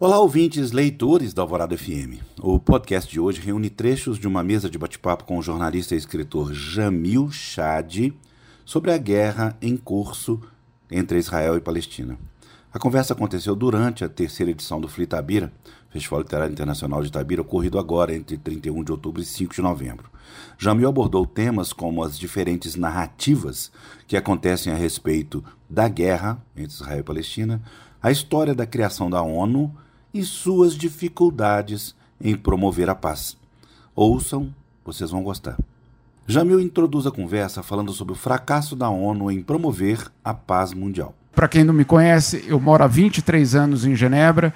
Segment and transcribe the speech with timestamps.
[0.00, 2.22] Olá, ouvintes, leitores da Alvorada FM.
[2.40, 5.98] O podcast de hoje reúne trechos de uma mesa de bate-papo com o jornalista e
[5.98, 8.12] escritor Jamil Chad
[8.64, 10.40] sobre a guerra em curso
[10.88, 12.16] entre Israel e Palestina.
[12.72, 15.52] A conversa aconteceu durante a terceira edição do Flitabira,
[15.90, 20.08] Festival Literário Internacional de Itabira, ocorrido agora entre 31 de outubro e 5 de novembro.
[20.56, 23.72] Jamil abordou temas como as diferentes narrativas
[24.06, 27.60] que acontecem a respeito da guerra entre Israel e Palestina,
[28.00, 29.74] a história da criação da ONU
[30.12, 33.36] e suas dificuldades em promover a paz.
[33.94, 35.56] Ouçam, vocês vão gostar.
[36.26, 41.14] Jamil introduz a conversa falando sobre o fracasso da ONU em promover a paz mundial.
[41.34, 44.52] Para quem não me conhece, eu moro há 23 anos em Genebra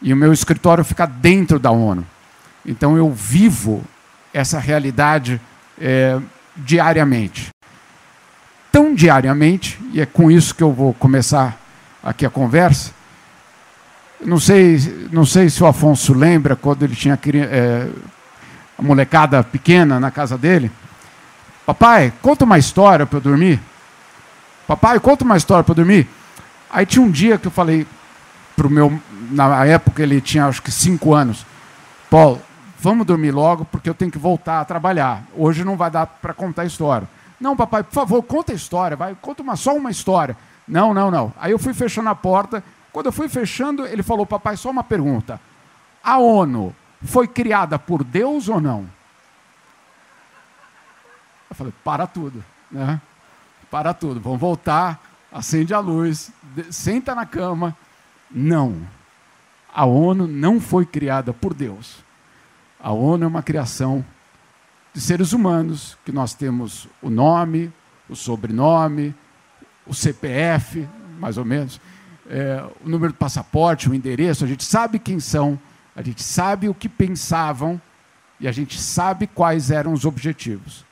[0.00, 2.06] e o meu escritório fica dentro da ONU.
[2.64, 3.82] Então eu vivo
[4.32, 5.40] essa realidade
[5.78, 6.20] é,
[6.56, 7.48] diariamente.
[8.70, 11.60] Tão diariamente, e é com isso que eu vou começar
[12.02, 12.92] aqui a conversa.
[14.22, 17.18] Não sei, não sei se o Afonso lembra quando ele tinha
[17.50, 17.88] é,
[18.78, 20.70] a molecada pequena na casa dele.
[21.64, 23.60] Papai, conta uma história para eu dormir.
[24.66, 26.06] Papai, conta uma história para eu dormir.
[26.70, 27.86] Aí tinha um dia que eu falei
[28.54, 31.46] para o meu, na época ele tinha acho que cinco anos,
[32.10, 32.42] Paulo,
[32.78, 35.22] vamos dormir logo porque eu tenho que voltar a trabalhar.
[35.34, 37.08] Hoje não vai dar para contar a história.
[37.40, 40.36] Não, papai, por favor, conta a história, vai, conta uma, só uma história.
[40.68, 41.32] Não, não, não.
[41.40, 42.62] Aí eu fui fechando a porta.
[42.92, 45.40] Quando eu fui fechando, ele falou, papai, só uma pergunta.
[46.02, 48.88] A ONU foi criada por Deus ou não?
[51.48, 53.00] Eu falei, para tudo, né?
[53.70, 54.20] Para tudo.
[54.20, 55.00] Vamos voltar,
[55.32, 56.32] acende a luz,
[56.70, 57.76] senta na cama.
[58.30, 58.80] Não.
[59.72, 61.98] A ONU não foi criada por Deus.
[62.78, 64.04] A ONU é uma criação
[64.92, 67.72] de seres humanos, que nós temos o nome,
[68.08, 69.14] o sobrenome,
[69.86, 71.80] o CPF, mais ou menos,
[72.30, 75.58] é, o número do passaporte, o endereço, a gente sabe quem são,
[75.96, 77.80] a gente sabe o que pensavam
[78.38, 80.84] e a gente sabe quais eram os objetivos.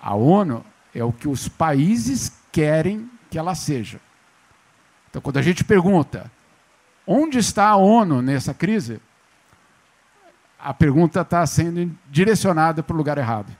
[0.00, 4.00] A ONU é o que os países querem que ela seja.
[5.10, 6.30] Então, quando a gente pergunta
[7.04, 9.00] onde está a ONU nessa crise,
[10.58, 13.54] a pergunta está sendo direcionada para o lugar errado.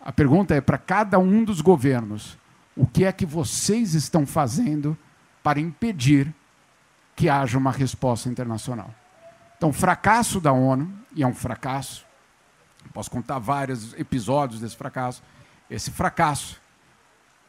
[0.00, 2.38] A pergunta é para cada um dos governos:
[2.76, 4.96] o que é que vocês estão fazendo
[5.42, 6.34] para impedir
[7.16, 8.94] que haja uma resposta internacional?
[9.56, 12.06] Então, fracasso da ONU, e é um fracasso,
[12.92, 15.22] posso contar vários episódios desse fracasso.
[15.68, 16.60] Esse fracasso,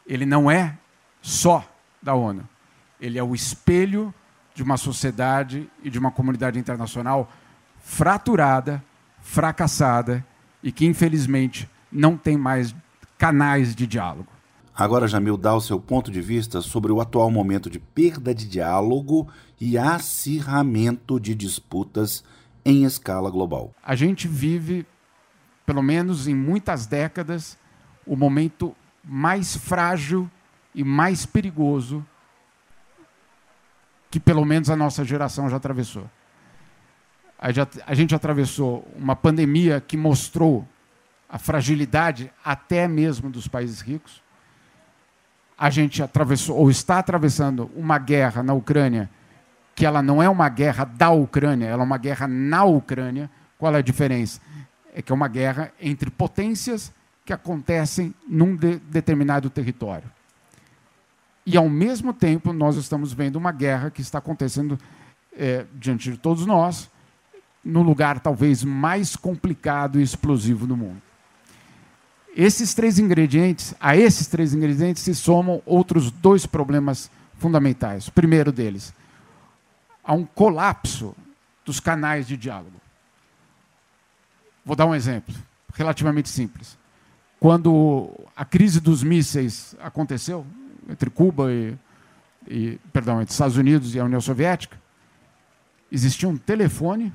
[0.06, 0.76] ele não é
[1.20, 1.66] só
[2.02, 2.48] da ONU,
[3.00, 4.12] ele é o espelho
[4.54, 7.30] de uma sociedade e de uma comunidade internacional
[7.78, 8.82] fraturada,
[9.20, 10.24] fracassada
[10.62, 12.74] e que, infelizmente, não tem mais
[13.18, 14.31] canais de diálogo.
[14.74, 18.48] Agora, Jamil, dá o seu ponto de vista sobre o atual momento de perda de
[18.48, 19.28] diálogo
[19.60, 22.24] e acirramento de disputas
[22.64, 23.74] em escala global.
[23.82, 24.86] A gente vive,
[25.66, 27.58] pelo menos em muitas décadas,
[28.06, 28.74] o momento
[29.04, 30.30] mais frágil
[30.74, 32.04] e mais perigoso
[34.10, 36.08] que pelo menos a nossa geração já atravessou.
[37.38, 40.68] A gente atravessou uma pandemia que mostrou
[41.28, 44.22] a fragilidade até mesmo dos países ricos.
[45.62, 49.08] A gente atravessou ou está atravessando uma guerra na Ucrânia
[49.76, 53.30] que ela não é uma guerra da Ucrânia, ela é uma guerra na Ucrânia.
[53.56, 54.40] Qual é a diferença?
[54.92, 56.92] É que é uma guerra entre potências
[57.24, 60.10] que acontecem num de determinado território.
[61.46, 64.76] E, ao mesmo tempo, nós estamos vendo uma guerra que está acontecendo
[65.32, 66.90] é, diante de todos nós,
[67.64, 71.00] no lugar talvez mais complicado e explosivo do mundo.
[72.34, 78.08] Esses três ingredientes, a esses três ingredientes se somam outros dois problemas fundamentais.
[78.08, 78.94] O primeiro deles,
[80.02, 81.14] há um colapso
[81.64, 82.80] dos canais de diálogo.
[84.64, 85.34] Vou dar um exemplo
[85.74, 86.78] relativamente simples.
[87.38, 90.46] Quando a crise dos mísseis aconteceu,
[90.88, 91.76] entre Cuba e,
[92.48, 94.80] e perdão, entre Estados Unidos e a União Soviética,
[95.90, 97.12] existia um telefone,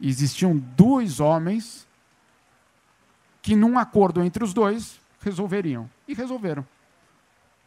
[0.00, 1.85] existiam dois homens
[3.46, 5.88] que, num acordo entre os dois, resolveriam.
[6.08, 6.66] E resolveram.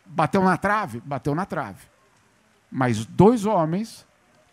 [0.05, 0.99] Bateu na trave?
[0.99, 1.87] Bateu na trave.
[2.69, 4.05] Mas dois homens,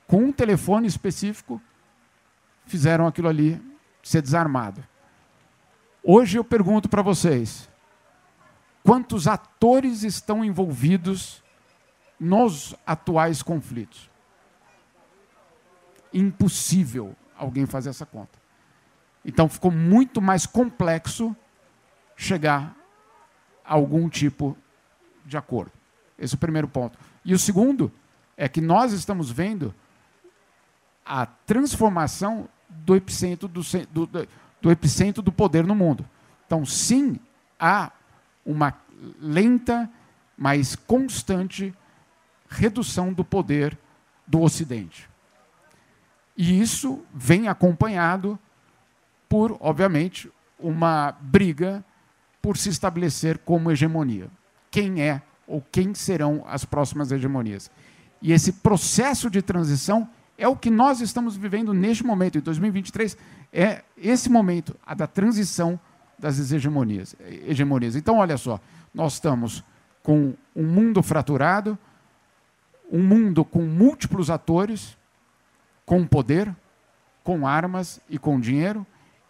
[0.07, 1.61] com um telefone específico,
[2.65, 3.61] fizeram aquilo ali
[4.05, 4.87] ser desarmado.
[6.01, 7.69] Hoje eu pergunto para vocês:
[8.85, 11.43] quantos atores estão envolvidos
[12.21, 14.09] nos atuais conflitos.
[16.15, 18.46] Impossível alguém fazer essa conta.
[19.27, 21.35] Então ficou muito mais complexo
[22.17, 22.77] chegar
[23.65, 24.57] a algum tipo
[25.25, 25.73] de acordo.
[26.17, 26.97] Esse é o primeiro ponto.
[27.25, 27.93] E o segundo
[28.37, 29.75] é que nós estamos vendo
[31.05, 34.29] a transformação do epicentro do, do,
[34.63, 36.09] do epicentro do poder no mundo.
[36.47, 37.19] Então, sim,
[37.59, 37.91] há
[38.45, 38.75] uma
[39.21, 39.91] lenta,
[40.39, 41.75] mas constante
[42.49, 43.77] redução do poder
[44.25, 45.09] do Ocidente.
[46.37, 48.39] E isso vem acompanhado
[49.37, 51.85] por, obviamente, uma briga
[52.41, 54.31] por se estabelecer como hegemonia.
[54.71, 57.71] Quem é ou quem serão as próximas hegemonias?
[58.23, 63.15] E esse processo de transição é o que nós estamos vivendo neste momento, em 2023,
[63.53, 65.79] é esse momento, a da transição
[66.19, 67.15] das hegemonias.
[67.21, 67.95] hegemonias.
[67.95, 68.59] Então, olha só,
[68.95, 69.63] nós estamos
[70.03, 71.79] com um mundo fraturado,
[72.91, 74.97] um mundo com múltiplos atores,
[75.85, 76.57] com poder,
[77.23, 78.87] com armas e com dinheiro,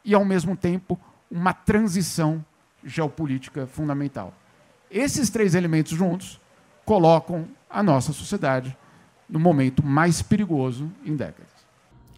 [0.06, 0.98] e, ao mesmo tempo,
[1.28, 2.42] uma transição
[2.84, 4.32] geopolítica fundamental.
[4.88, 6.40] Esses três elementos juntos
[6.84, 8.74] colocam a nossa sociedade
[9.28, 11.50] no momento mais perigoso em décadas.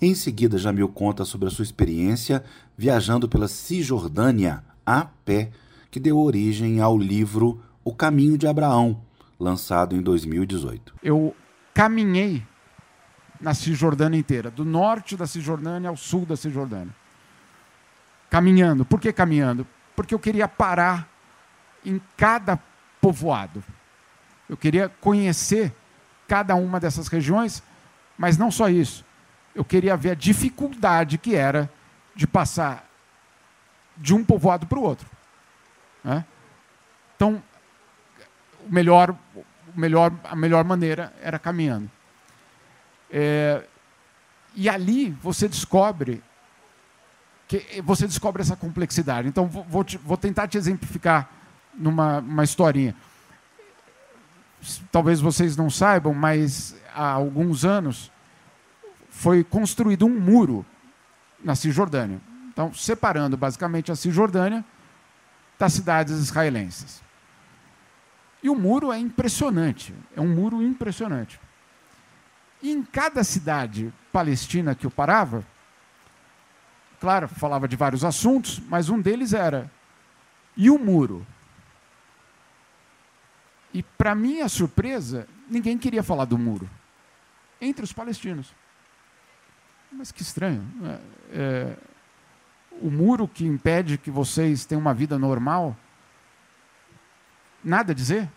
[0.00, 2.44] Em seguida, Jamil conta sobre a sua experiência
[2.76, 5.50] viajando pela Cisjordânia a pé,
[5.90, 9.00] que deu origem ao livro O Caminho de Abraão,
[9.40, 10.94] lançado em 2018.
[11.02, 11.34] Eu
[11.72, 12.42] caminhei
[13.40, 16.94] na Cisjordânia inteira, do norte da Cisjordânia ao sul da Cisjordânia.
[18.30, 18.84] Caminhando.
[18.84, 19.66] Por que caminhando?
[19.96, 21.08] Porque eu queria parar
[21.84, 22.58] em cada
[23.00, 23.62] povoado.
[24.48, 25.72] Eu queria conhecer
[26.26, 27.62] cada uma dessas regiões,
[28.16, 29.04] mas não só isso.
[29.54, 31.70] Eu queria ver a dificuldade que era
[32.14, 32.88] de passar
[33.96, 35.08] de um povoado para o outro.
[36.04, 36.24] Né?
[37.16, 37.42] Então,
[38.66, 39.44] o melhor, o
[39.80, 41.90] melhor, a melhor maneira era caminhando.
[43.10, 43.64] É,
[44.54, 46.22] e ali você descobre
[47.48, 49.26] que você descobre essa complexidade.
[49.26, 51.30] Então vou, te, vou tentar te exemplificar
[51.74, 52.94] numa uma historinha.
[54.92, 58.12] Talvez vocês não saibam, mas há alguns anos
[59.08, 60.64] foi construído um muro
[61.42, 62.20] na Cisjordânia.
[62.52, 64.64] Então, separando basicamente a Cisjordânia
[65.58, 67.02] das cidades israelenses.
[68.42, 71.40] E o muro é impressionante, é um muro impressionante.
[72.62, 75.44] E em cada cidade palestina que eu parava,
[77.00, 79.70] claro, falava de vários assuntos, mas um deles era:
[80.56, 81.26] e o muro?
[83.72, 86.68] E, para minha surpresa, ninguém queria falar do muro
[87.60, 88.52] entre os palestinos.
[89.92, 90.66] Mas que estranho.
[90.84, 91.00] É,
[91.32, 91.76] é,
[92.80, 95.76] o muro que impede que vocês tenham uma vida normal
[97.62, 98.28] Nada a dizer?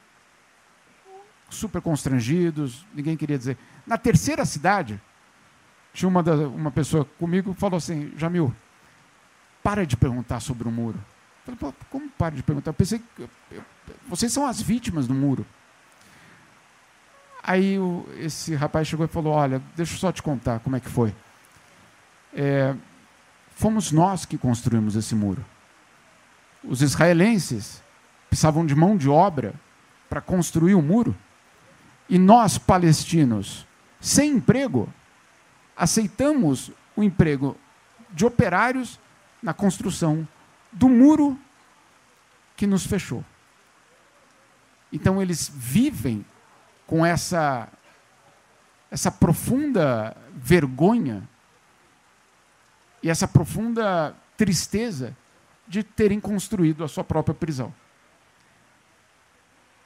[1.50, 3.58] Super constrangidos, ninguém queria dizer.
[3.86, 5.02] Na terceira cidade,
[5.94, 8.54] tinha uma, da, uma pessoa comigo falou assim: Jamil,
[9.62, 11.00] para de perguntar sobre o muro.
[11.48, 12.70] Eu falei, como para de perguntar?
[12.70, 13.02] Eu pensei
[14.08, 15.46] vocês são as vítimas do muro.
[17.44, 20.80] Aí o, esse rapaz chegou e falou: Olha, deixa eu só te contar como é
[20.80, 21.14] que foi.
[22.34, 22.76] É,
[23.56, 25.44] fomos nós que construímos esse muro.
[26.64, 27.82] Os israelenses
[28.30, 29.54] precisavam de mão de obra
[30.10, 31.16] para construir o muro.
[32.08, 33.66] E nós, palestinos,
[34.00, 34.92] sem emprego,
[35.76, 37.58] aceitamos o emprego
[38.12, 39.00] de operários
[39.42, 40.28] na construção
[40.72, 41.40] do muro
[42.56, 43.24] que nos fechou.
[44.92, 46.26] Então eles vivem
[46.86, 47.68] com essa
[48.90, 51.28] essa profunda vergonha
[53.02, 55.16] e essa profunda tristeza
[55.66, 57.74] de terem construído a sua própria prisão.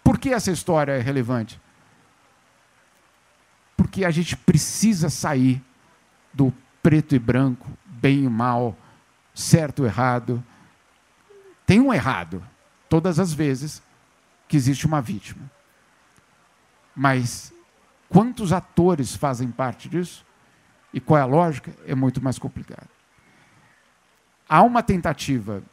[0.03, 1.61] Por que essa história é relevante?
[3.77, 5.63] Porque a gente precisa sair
[6.35, 8.77] do preto e branco, bem e mal,
[9.33, 10.43] certo e errado.
[11.65, 12.45] Tem um errado,
[12.87, 13.81] todas as vezes
[14.47, 15.49] que existe uma vítima.
[16.95, 17.51] Mas
[18.07, 20.23] quantos atores fazem parte disso?
[20.93, 21.73] E qual é a lógica?
[21.87, 22.87] É muito mais complicado.
[24.47, 25.63] Há uma tentativa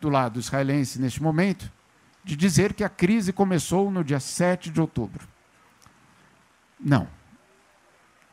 [0.00, 1.70] do lado israelense neste momento
[2.22, 5.26] de dizer que a crise começou no dia 7 de outubro.
[6.78, 7.08] Não.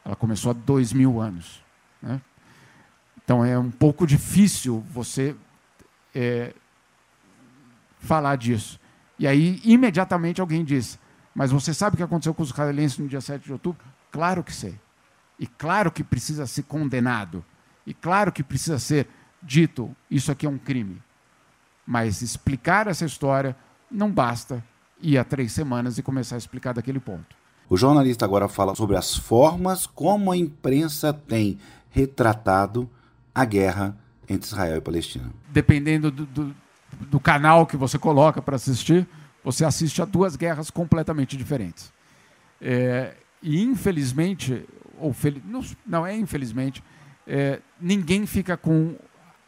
[0.03, 1.63] Ela começou há dois mil anos.
[2.01, 2.22] Né?
[3.24, 5.36] Então é um pouco difícil você
[6.13, 6.53] é,
[8.00, 8.79] falar disso.
[9.17, 11.00] E aí, imediatamente, alguém diz:
[11.34, 13.86] Mas você sabe o que aconteceu com os israelenses no dia 7 de outubro?
[14.12, 14.77] Claro que sei.
[15.39, 17.43] E claro que precisa ser condenado.
[17.86, 19.08] E claro que precisa ser
[19.41, 21.01] dito: Isso aqui é um crime.
[21.86, 23.55] Mas explicar essa história
[23.89, 24.63] não basta
[25.01, 27.40] ir a três semanas e começar a explicar daquele ponto.
[27.71, 31.57] O jornalista agora fala sobre as formas como a imprensa tem
[31.89, 32.89] retratado
[33.33, 33.97] a guerra
[34.27, 35.31] entre Israel e Palestina.
[35.47, 36.55] Dependendo do, do,
[37.07, 39.07] do canal que você coloca para assistir,
[39.41, 41.93] você assiste a duas guerras completamente diferentes.
[42.59, 44.65] É, e, infelizmente,
[44.99, 46.83] ou não, não é infelizmente,
[47.25, 48.97] é, ninguém fica com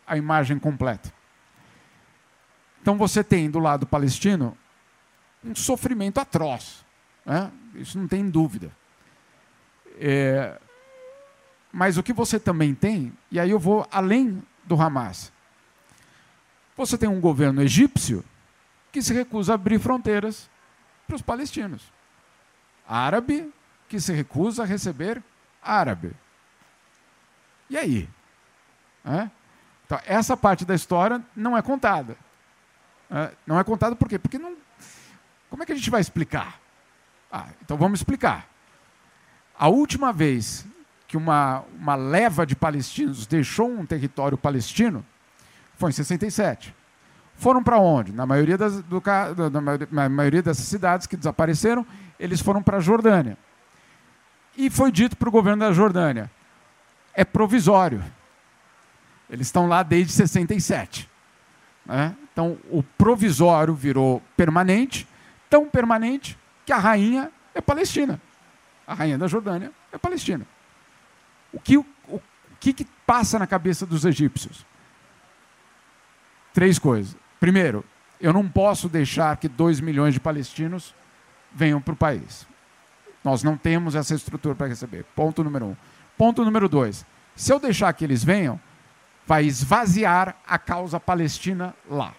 [0.07, 1.11] a imagem completa.
[2.81, 4.57] Então você tem do lado palestino
[5.43, 6.82] um sofrimento atroz.
[7.25, 7.51] Né?
[7.75, 8.71] Isso não tem dúvida.
[9.99, 10.59] É,
[11.71, 15.31] mas o que você também tem, e aí eu vou além do Hamas.
[16.75, 18.23] Você tem um governo egípcio
[18.91, 20.49] que se recusa a abrir fronteiras
[21.07, 21.91] para os palestinos.
[22.87, 23.51] Árabe
[23.87, 25.23] que se recusa a receber
[25.61, 26.13] árabe.
[27.69, 28.09] E aí?
[29.05, 29.29] É?
[29.85, 32.17] Então, essa parte da história não é contada.
[33.09, 34.17] É, não é contada por quê?
[34.17, 34.55] Porque não.
[35.49, 36.59] Como é que a gente vai explicar?
[37.35, 38.47] Ah, então vamos explicar.
[39.57, 40.67] A última vez
[41.07, 45.03] que uma, uma leva de palestinos deixou um território palestino
[45.75, 46.75] foi em 67.
[47.35, 48.11] Foram para onde?
[48.11, 49.01] Na maioria, das, do,
[49.91, 51.83] na maioria dessas cidades que desapareceram,
[52.19, 53.35] eles foram para a Jordânia.
[54.55, 56.29] E foi dito para o governo da Jordânia:
[57.15, 58.03] é provisório.
[59.27, 61.09] Eles estão lá desde 67.
[61.83, 62.15] Né?
[62.31, 65.07] Então, o provisório virou permanente,
[65.49, 68.21] tão permanente que a rainha é palestina.
[68.85, 70.45] A rainha da Jordânia é palestina.
[71.51, 72.21] O que, o, o
[72.59, 74.65] que, que passa na cabeça dos egípcios?
[76.53, 77.15] Três coisas.
[77.39, 77.85] Primeiro,
[78.19, 80.95] eu não posso deixar que dois milhões de palestinos
[81.51, 82.47] venham para o país.
[83.23, 85.05] Nós não temos essa estrutura para receber.
[85.15, 85.75] Ponto número um.
[86.17, 87.05] Ponto número dois.
[87.35, 88.59] Se eu deixar que eles venham,
[89.25, 92.13] vai esvaziar a causa palestina lá.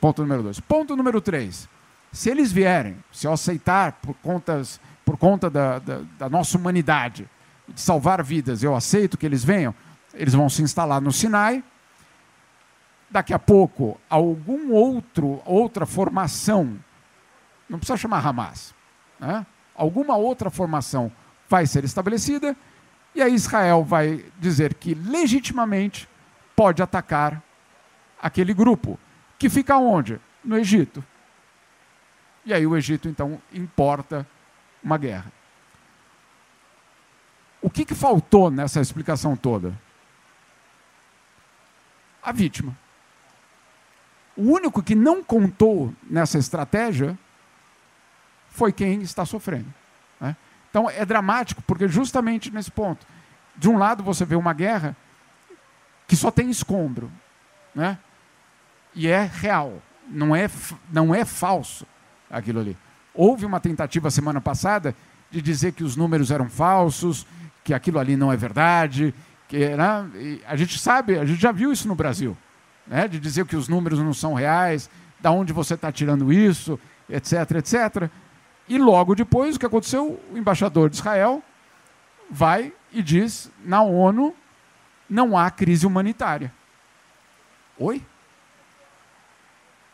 [0.00, 0.60] Ponto número dois.
[0.60, 1.68] Ponto número três.
[2.12, 7.28] Se eles vierem, se eu aceitar por, contas, por conta da, da, da nossa humanidade,
[7.66, 9.74] de salvar vidas, eu aceito que eles venham,
[10.12, 11.64] eles vão se instalar no Sinai.
[13.10, 16.78] Daqui a pouco, algum outro outra formação,
[17.68, 18.74] não precisa chamar Hamas,
[19.18, 19.46] né?
[19.74, 21.10] alguma outra formação
[21.48, 22.56] vai ser estabelecida
[23.14, 26.08] e aí Israel vai dizer que legitimamente
[26.56, 27.42] pode atacar
[28.20, 28.98] aquele grupo,
[29.38, 30.20] que fica onde?
[30.44, 31.04] No Egito.
[32.44, 34.26] E aí o Egito então importa
[34.82, 35.32] uma guerra.
[37.60, 39.78] O que, que faltou nessa explicação toda?
[42.22, 42.76] A vítima.
[44.36, 47.16] O único que não contou nessa estratégia
[48.50, 49.72] foi quem está sofrendo.
[50.20, 50.36] Né?
[50.70, 53.06] Então é dramático, porque justamente nesse ponto,
[53.56, 54.96] de um lado você vê uma guerra
[56.08, 57.10] que só tem escombro,
[57.74, 57.98] né?
[58.94, 60.50] E é real, não é,
[60.90, 61.86] não é falso
[62.32, 62.76] aquilo ali.
[63.14, 64.96] Houve uma tentativa semana passada
[65.30, 67.26] de dizer que os números eram falsos,
[67.62, 69.14] que aquilo ali não é verdade,
[69.48, 70.40] que né?
[70.46, 72.36] a gente sabe, a gente já viu isso no Brasil,
[72.86, 73.06] né?
[73.06, 74.88] De dizer que os números não são reais,
[75.20, 78.10] da onde você está tirando isso, etc, etc.
[78.68, 80.18] E logo depois, o que aconteceu?
[80.32, 81.42] O embaixador de Israel
[82.30, 84.34] vai e diz: na ONU
[85.08, 86.52] não há crise humanitária.
[87.78, 88.02] Oi?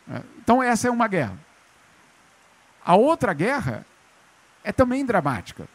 [0.09, 1.37] É, então, essa é uma guerra.
[2.85, 3.85] A outra guerra
[4.63, 5.67] é também dramática,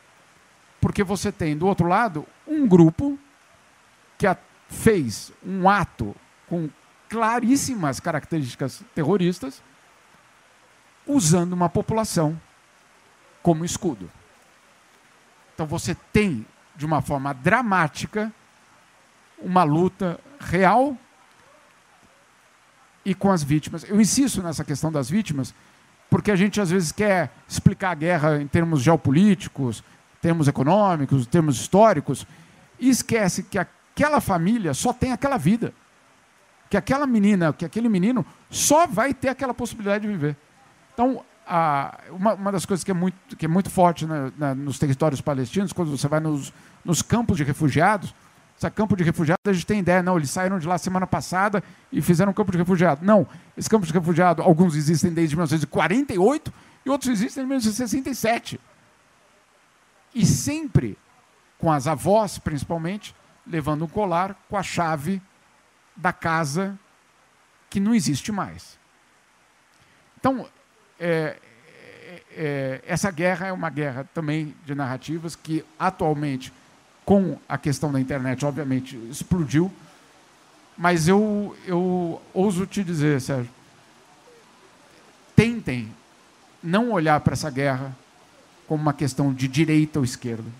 [0.80, 3.18] porque você tem do outro lado um grupo
[4.18, 4.26] que
[4.68, 6.14] fez um ato
[6.48, 6.68] com
[7.08, 9.62] claríssimas características terroristas,
[11.06, 12.40] usando uma população
[13.42, 14.10] como escudo.
[15.54, 18.32] Então você tem, de uma forma dramática,
[19.38, 20.96] uma luta real
[23.04, 23.84] e com as vítimas.
[23.84, 25.54] Eu insisto nessa questão das vítimas,
[26.14, 29.82] porque a gente às vezes quer explicar a guerra em termos geopolíticos,
[30.22, 32.24] termos econômicos, termos históricos,
[32.78, 35.74] e esquece que aquela família só tem aquela vida.
[36.70, 40.36] Que aquela menina, que aquele menino só vai ter aquela possibilidade de viver.
[40.92, 44.54] Então, a, uma, uma, das coisas que é muito, que é muito forte na, na,
[44.54, 46.52] nos territórios palestinos, quando você vai nos,
[46.84, 48.14] nos campos de refugiados,
[48.66, 51.62] esse campo de refugiados, a gente tem ideia, não, eles saíram de lá semana passada
[51.92, 53.04] e fizeram um campo de refugiados.
[53.04, 56.52] Não, esses campos de refugiados, alguns existem desde 1948
[56.84, 58.60] e outros existem desde 1967.
[60.14, 60.96] E sempre
[61.58, 63.14] com as avós, principalmente,
[63.46, 65.20] levando um colar com a chave
[65.96, 66.78] da casa
[67.68, 68.78] que não existe mais.
[70.18, 70.46] Então,
[70.98, 71.36] é,
[72.06, 76.52] é, é, essa guerra é uma guerra também de narrativas que atualmente,
[77.04, 79.70] com a questão da internet, obviamente, explodiu.
[80.76, 83.50] Mas eu, eu ouso te dizer, Sérgio,
[85.36, 85.92] tentem
[86.62, 87.96] não olhar para essa guerra
[88.66, 90.50] como uma questão de direita ou esquerda,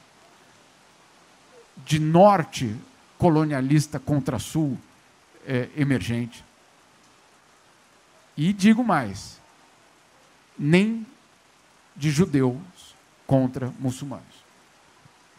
[1.85, 2.77] de norte
[3.19, 4.79] colonialista contra sul
[5.47, 6.45] é, emergente.
[8.37, 9.41] E digo mais,
[10.59, 11.07] nem
[11.97, 12.95] de judeus
[13.27, 14.45] contra muçulmanos.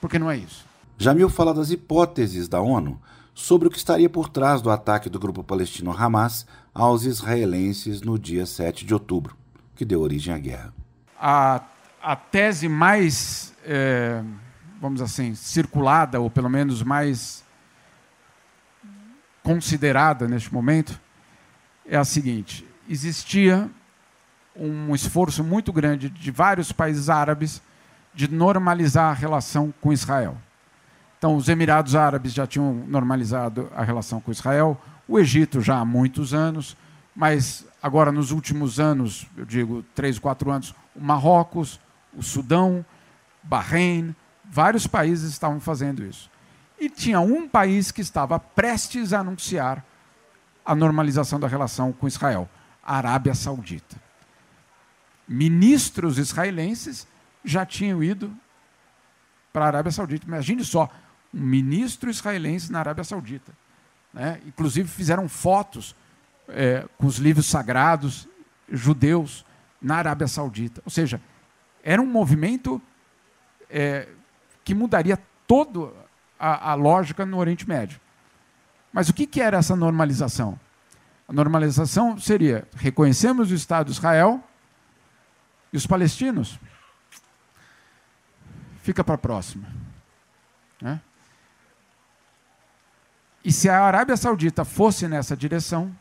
[0.01, 0.65] porque não é isso.
[0.97, 2.99] Jamil fala das hipóteses da ONU
[3.33, 8.17] sobre o que estaria por trás do ataque do grupo palestino Hamas aos israelenses no
[8.17, 9.35] dia 7 de outubro,
[9.75, 10.73] que deu origem à guerra.
[11.19, 11.61] A,
[12.01, 14.23] a tese mais, é,
[14.79, 17.43] vamos assim, circulada, ou pelo menos mais
[19.43, 20.99] considerada neste momento,
[21.85, 23.69] é a seguinte: existia
[24.55, 27.61] um esforço muito grande de vários países árabes
[28.13, 30.37] de normalizar a relação com Israel.
[31.25, 35.83] Então, os Emirados Árabes já tinham normalizado a relação com Israel, o Egito já há
[35.83, 36.77] muitos anos,
[37.15, 41.79] mas agora nos últimos anos, eu digo três, quatro anos, o Marrocos,
[42.15, 42.85] o Sudão,
[43.41, 46.29] Bahrein, vários países estavam fazendo isso.
[46.79, 49.83] E tinha um país que estava prestes a anunciar
[50.63, 52.47] a normalização da relação com Israel,
[52.85, 53.95] a Arábia Saudita.
[55.27, 57.07] Ministros israelenses
[57.43, 58.31] já tinham ido
[59.51, 60.27] para a Arábia Saudita.
[60.27, 60.87] Imagine só,
[61.35, 63.51] um ministro israelense na Arábia Saudita.
[64.13, 64.39] Né?
[64.45, 65.95] Inclusive fizeram fotos
[66.47, 68.27] é, com os livros sagrados
[68.71, 69.45] judeus
[69.81, 70.81] na Arábia Saudita.
[70.85, 71.21] Ou seja,
[71.83, 72.81] era um movimento
[73.69, 74.07] é,
[74.63, 75.91] que mudaria toda
[76.39, 77.99] a, lógica no Oriente Médio.
[78.91, 80.59] Mas o que, que era essa normalização?
[81.27, 84.43] A normalização seria: reconhecemos o Estado de Israel
[85.73, 86.59] e os palestinos.
[88.81, 89.67] Fica para a próxima.
[90.81, 91.01] Né?
[93.45, 95.95] E se a Arábia Saudita fosse nessa direção,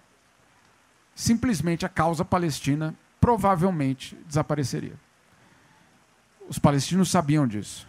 [1.15, 4.95] simplesmente a causa palestina provavelmente desapareceria.
[6.49, 7.87] Os palestinos sabiam disso.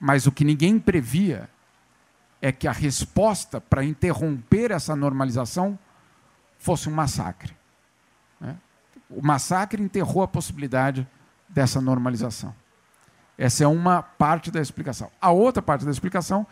[0.00, 1.50] Mas o que ninguém previa
[2.40, 5.78] é que a resposta para interromper essa normalização
[6.58, 7.54] fosse um massacre.
[8.40, 8.56] Né?
[9.10, 11.06] O massacre enterrou a possibilidade
[11.46, 12.54] dessa normalização.
[13.36, 15.10] Essa é uma parte da explicação.
[15.20, 16.46] A outra parte da explicação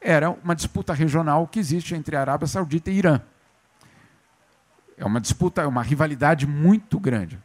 [0.00, 3.20] era uma disputa regional que existe entre a Arábia Saudita e Irã.
[4.96, 7.38] É uma disputa, é uma rivalidade muito grande.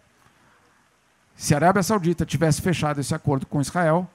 [1.36, 4.10] Se a Arábia Saudita tivesse fechado esse acordo com Israel,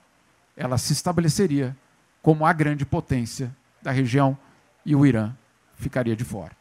[0.56, 1.76] ela se estabeleceria
[2.22, 4.36] como a grande potência da região
[4.84, 5.32] e o Irã
[5.74, 6.52] ficaria de fora.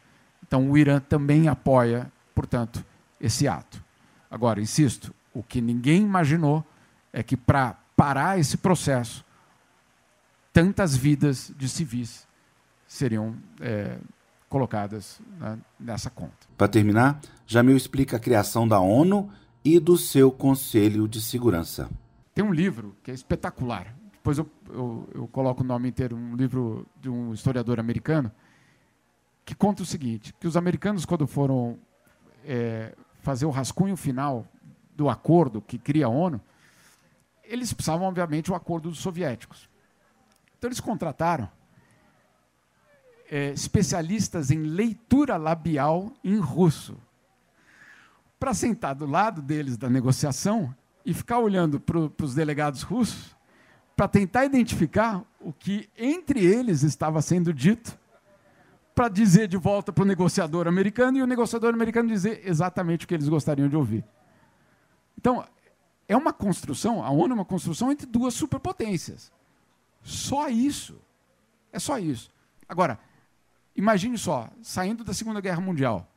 [0.46, 2.84] Então, o Irã também apoia, portanto,
[3.20, 3.82] esse ato.
[4.30, 6.64] Agora, insisto, o que ninguém imaginou
[7.12, 9.24] é que para parar esse processo,
[10.52, 12.26] tantas vidas de civis
[12.86, 13.98] seriam é,
[14.48, 16.48] colocadas né, nessa conta.
[16.56, 19.30] Para terminar, Jamil explica a criação da ONU
[19.64, 21.88] e do seu Conselho de Segurança.
[22.34, 23.94] Tem um livro que é espetacular.
[24.12, 28.30] Depois eu, eu, eu coloco o nome inteiro, um livro de um historiador americano,
[29.44, 31.78] que conta o seguinte: que os americanos, quando foram
[32.44, 34.46] é, fazer o rascunho final
[34.96, 36.40] do acordo que cria a ONU,
[37.44, 39.68] eles precisavam, obviamente, o acordo dos soviéticos.
[40.60, 41.48] Então, eles contrataram
[43.30, 46.98] é, especialistas em leitura labial em russo
[48.38, 53.34] para sentar do lado deles da negociação e ficar olhando para os delegados russos
[53.96, 57.98] para tentar identificar o que entre eles estava sendo dito
[58.94, 63.08] para dizer de volta para o negociador americano e o negociador americano dizer exatamente o
[63.08, 64.04] que eles gostariam de ouvir.
[65.16, 65.42] Então,
[66.06, 69.32] é uma construção, a ONU é uma construção entre duas superpotências.
[70.02, 71.00] Só isso.
[71.72, 72.30] É só isso.
[72.68, 72.98] Agora,
[73.74, 76.10] imagine só, saindo da Segunda Guerra Mundial,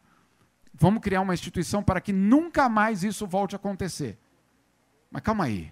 [0.73, 4.17] vamos criar uma instituição para que nunca mais isso volte a acontecer.
[5.11, 5.71] Mas calma aí.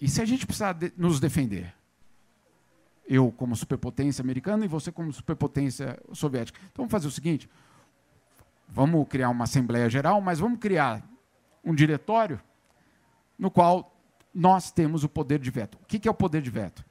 [0.00, 1.74] E se a gente precisar de nos defender?
[3.06, 6.58] Eu como superpotência americana e você como superpotência soviética.
[6.64, 7.48] Então vamos fazer o seguinte:
[8.68, 11.02] vamos criar uma Assembleia Geral, mas vamos criar
[11.64, 12.40] um diretório
[13.38, 13.97] no qual
[14.34, 15.78] nós temos o poder de veto.
[15.82, 16.84] O que é o poder de veto?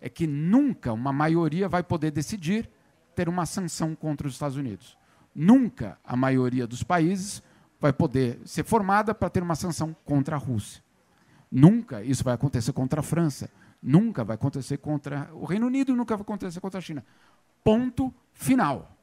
[0.00, 2.68] É que nunca uma maioria vai poder decidir
[3.14, 4.96] ter uma sanção contra os Estados Unidos.
[5.34, 7.42] Nunca a maioria dos países
[7.80, 10.82] vai poder ser formada para ter uma sanção contra a Rússia.
[11.50, 13.50] Nunca isso vai acontecer contra a França.
[13.82, 17.04] Nunca vai acontecer contra o Reino Unido, nunca vai acontecer contra a China.
[17.64, 18.96] Ponto final.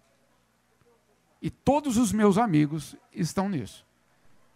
[1.41, 3.86] E todos os meus amigos estão nisso.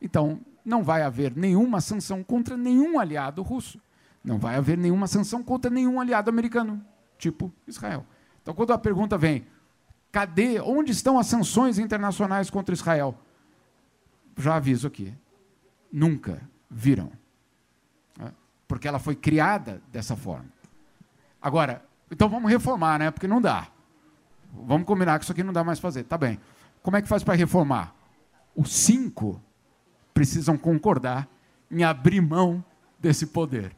[0.03, 3.79] Então, não vai haver nenhuma sanção contra nenhum aliado russo.
[4.21, 6.85] Não vai haver nenhuma sanção contra nenhum aliado americano,
[7.17, 8.05] tipo Israel.
[8.41, 9.47] Então, quando a pergunta vem,
[10.11, 13.17] cadê, onde estão as sanções internacionais contra Israel?
[14.37, 15.13] Já aviso aqui,
[15.91, 17.09] nunca viram.
[18.17, 18.33] Né?
[18.67, 20.51] Porque ela foi criada dessa forma.
[21.41, 23.09] Agora, então vamos reformar, né?
[23.11, 23.67] Porque não dá.
[24.53, 26.03] Vamos combinar que isso aqui não dá mais fazer.
[26.03, 26.39] Tá bem.
[26.81, 27.95] Como é que faz para reformar?
[28.55, 29.41] Os cinco
[30.13, 31.28] precisam concordar
[31.71, 32.63] em abrir mão
[32.99, 33.76] desse poder.